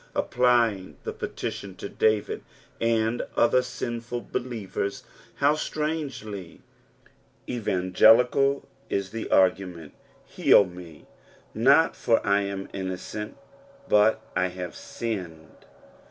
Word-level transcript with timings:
Applying 0.15 0.97
the 1.03 1.13
petition 1.13 1.75
to 1.75 1.87
Da?id 1.87 2.41
and 2.79 3.21
other 3.37 3.61
sinful 3.61 4.21
believers, 4.31 5.03
how 5.35 5.53
strangely 5.53 6.61
evan 7.47 7.93
gelical 7.93 8.63
is 8.89 9.11
the 9.11 9.29
argument: 9.29 9.93
heal 10.25 10.65
me, 10.65 11.05
not 11.53 11.95
fur 11.95 12.19
I 12.23 12.41
am 12.41 12.67
innocent, 12.73 13.37
but 13.87 14.33
''/ 14.35 14.49
haze 14.49 14.75
sinned." 14.75 15.65